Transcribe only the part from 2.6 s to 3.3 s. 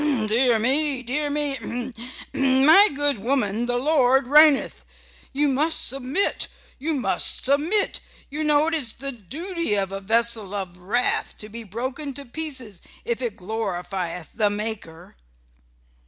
My good